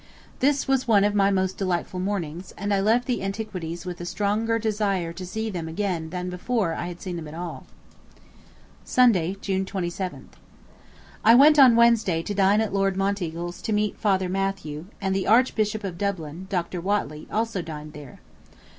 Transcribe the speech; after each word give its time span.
This 0.39 0.67
was 0.67 0.87
one 0.87 1.03
of 1.03 1.13
my 1.13 1.29
most 1.29 1.59
delightful 1.59 1.99
mornings, 1.99 2.55
and 2.57 2.73
I 2.73 2.79
left 2.79 3.05
the 3.05 3.21
Antiquities 3.21 3.85
with 3.85 4.01
a 4.01 4.05
stronger 4.07 4.57
desire 4.57 5.13
to 5.13 5.25
see 5.27 5.47
them 5.51 5.67
again 5.67 6.09
than 6.09 6.27
before 6.27 6.73
I 6.73 6.87
had 6.87 6.99
seen 6.99 7.17
them 7.17 7.27
at 7.27 7.35
all. 7.35 7.67
Sunday, 8.83 9.37
June 9.41 9.63
27th.... 9.63 10.31
I 11.23 11.35
went 11.35 11.59
on 11.59 11.75
Wednesday 11.75 12.23
to 12.23 12.33
dine 12.33 12.61
at 12.61 12.73
Lord 12.73 12.97
Monteagle's 12.97 13.61
to 13.61 13.73
meet 13.73 13.95
Father 13.95 14.27
Mathew, 14.27 14.85
and 14.99 15.15
the 15.15 15.27
Archbishop 15.27 15.83
of 15.83 15.99
Dublin 15.99 16.47
(Dr. 16.49 16.81
Whately) 16.81 17.27
also 17.31 17.61
dined 17.61 17.93
there. 17.93 18.21